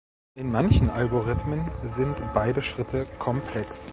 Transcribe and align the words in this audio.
In 0.33 0.51
manchen 0.51 0.89
Algorithmen 0.89 1.69
sind 1.83 2.17
beide 2.33 2.63
Schritte 2.63 3.05
komplex. 3.19 3.87